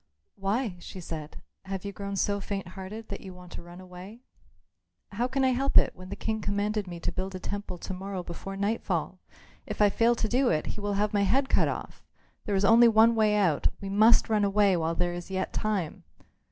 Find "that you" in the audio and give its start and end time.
3.09-3.35